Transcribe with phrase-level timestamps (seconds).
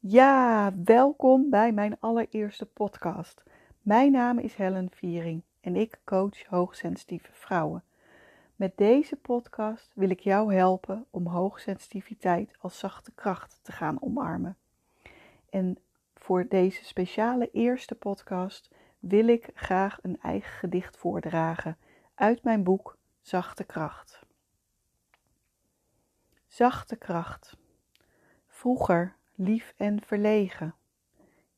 [0.00, 3.42] Ja, welkom bij mijn allereerste podcast.
[3.82, 7.84] Mijn naam is Helen Viering en ik coach hoogsensitieve vrouwen.
[8.56, 14.56] Met deze podcast wil ik jou helpen om hoogsensitiviteit als zachte kracht te gaan omarmen.
[15.50, 15.78] En
[16.14, 21.78] voor deze speciale eerste podcast wil ik graag een eigen gedicht voordragen
[22.14, 24.26] uit mijn boek Zachte Kracht.
[26.46, 27.56] Zachte kracht.
[28.46, 30.74] Vroeger lief en verlegen.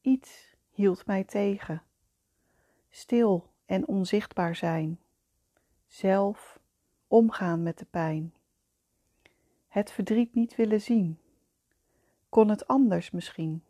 [0.00, 1.82] Iets hield mij tegen.
[2.88, 5.00] Stil en onzichtbaar zijn.
[5.86, 6.60] Zelf
[7.08, 8.34] omgaan met de pijn.
[9.68, 11.18] Het verdriet niet willen zien.
[12.28, 13.64] Kon het anders misschien?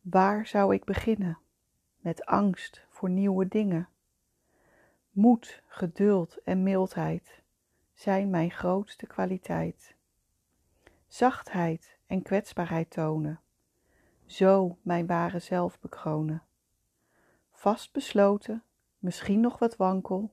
[0.00, 1.38] Waar zou ik beginnen?
[1.96, 3.88] Met angst voor nieuwe dingen.
[5.10, 7.42] Moed, geduld en mildheid
[7.94, 9.94] zijn mijn grootste kwaliteit.
[11.06, 13.40] Zachtheid en kwetsbaarheid tonen,
[14.26, 16.42] zo mijn ware zelf bekronen.
[17.50, 18.62] Vast besloten,
[18.98, 20.30] misschien nog wat wankel,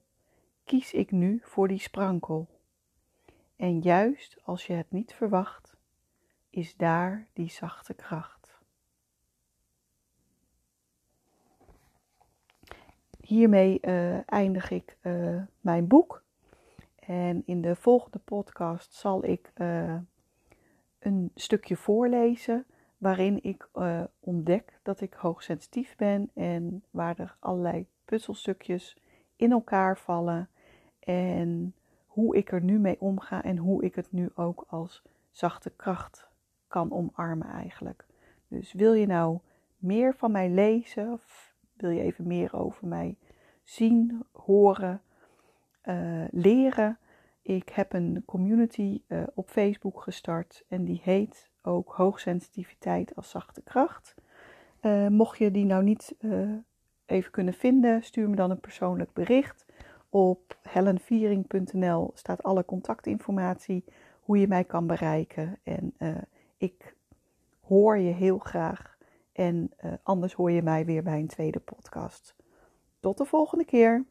[0.63, 2.47] kies ik nu voor die sprankel.
[3.55, 5.75] En juist als je het niet verwacht,
[6.49, 8.61] is daar die zachte kracht.
[13.21, 16.23] Hiermee uh, eindig ik uh, mijn boek.
[16.95, 19.97] En in de volgende podcast zal ik uh,
[21.05, 22.65] een stukje voorlezen
[22.97, 28.97] waarin ik uh, ontdek dat ik hoogsensitief ben en waar er allerlei puzzelstukjes
[29.35, 30.49] in elkaar vallen
[30.99, 35.69] en hoe ik er nu mee omga en hoe ik het nu ook als zachte
[35.69, 36.27] kracht
[36.67, 38.05] kan omarmen eigenlijk.
[38.47, 39.39] Dus wil je nou
[39.77, 43.17] meer van mij lezen of wil je even meer over mij
[43.63, 45.01] zien, horen,
[45.85, 46.97] uh, leren?
[47.43, 53.61] Ik heb een community uh, op Facebook gestart en die heet ook Hoogsensitiviteit als Zachte
[53.61, 54.15] Kracht.
[54.81, 56.51] Uh, mocht je die nou niet uh,
[57.05, 59.65] even kunnen vinden, stuur me dan een persoonlijk bericht.
[60.09, 63.83] Op helenviering.nl staat alle contactinformatie,
[64.19, 65.59] hoe je mij kan bereiken.
[65.63, 65.93] En
[66.57, 66.95] ik
[67.61, 68.97] hoor je heel graag.
[69.31, 69.71] En
[70.03, 72.35] anders hoor je mij weer bij een tweede podcast.
[72.99, 74.05] Tot de volgende keer.